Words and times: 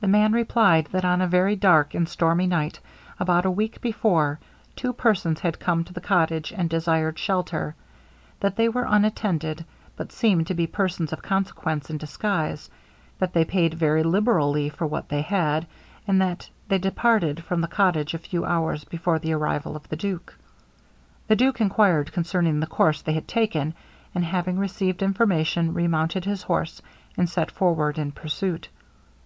The 0.00 0.08
man 0.08 0.32
replied, 0.32 0.86
that 0.92 1.04
on 1.04 1.20
a 1.20 1.26
very 1.28 1.54
dark 1.54 1.92
and 1.94 2.08
stormy 2.08 2.46
night, 2.46 2.80
about 3.18 3.44
a 3.44 3.50
week 3.50 3.82
before, 3.82 4.40
two 4.74 4.94
persons 4.94 5.40
had 5.40 5.60
come 5.60 5.84
to 5.84 5.92
the 5.92 6.00
cottage, 6.00 6.50
and 6.50 6.70
desired 6.70 7.18
shelter. 7.18 7.74
That 8.40 8.56
they 8.56 8.70
were 8.70 8.86
unattended; 8.88 9.66
but 9.96 10.12
seemed 10.12 10.46
to 10.46 10.54
be 10.54 10.66
persons 10.66 11.12
of 11.12 11.20
consequence 11.20 11.90
in 11.90 11.98
disguise. 11.98 12.70
That 13.18 13.34
they 13.34 13.44
paid 13.44 13.74
very 13.74 14.02
liberally 14.02 14.70
for 14.70 14.86
what 14.86 15.10
they 15.10 15.20
had; 15.20 15.66
and 16.08 16.22
that 16.22 16.48
they 16.68 16.78
departed 16.78 17.44
from 17.44 17.60
the 17.60 17.68
cottage 17.68 18.14
a 18.14 18.18
few 18.18 18.46
hours 18.46 18.84
before 18.84 19.18
the 19.18 19.34
arrival 19.34 19.76
of 19.76 19.86
the 19.90 19.96
duke. 19.96 20.34
The 21.26 21.36
duke 21.36 21.60
enquired 21.60 22.12
concerning 22.12 22.60
the 22.60 22.66
course 22.66 23.02
they 23.02 23.12
had 23.12 23.28
taken, 23.28 23.74
and 24.14 24.24
having 24.24 24.58
received 24.58 25.02
information, 25.02 25.74
remounted 25.74 26.24
his 26.24 26.44
horse, 26.44 26.80
and 27.18 27.28
set 27.28 27.50
forward 27.50 27.98
in 27.98 28.12
pursuit. 28.12 28.70